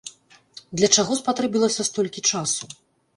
[0.79, 2.63] Для чаго спатрэбілася столькі часу?